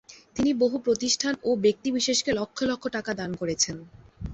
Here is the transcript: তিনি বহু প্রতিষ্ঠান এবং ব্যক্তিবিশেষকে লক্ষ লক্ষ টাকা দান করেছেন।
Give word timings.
তিনি 0.35 0.51
বহু 0.53 0.77
প্রতিষ্ঠান 0.79 1.33
এবং 1.37 1.55
ব্যক্তিবিশেষকে 1.57 2.31
লক্ষ 2.39 2.57
লক্ষ 2.63 2.83
টাকা 2.95 3.11
দান 3.13 3.31
করেছেন। 3.35 3.77